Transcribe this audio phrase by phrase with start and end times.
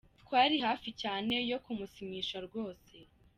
[0.21, 2.93] Twari hafi cyane yo kumusinyisha rwose.